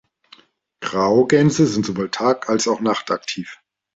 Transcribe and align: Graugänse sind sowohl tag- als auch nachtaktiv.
Graugänse 0.79 1.67
sind 1.67 1.85
sowohl 1.85 2.09
tag- 2.09 2.49
als 2.49 2.67
auch 2.67 2.81
nachtaktiv. 2.81 3.59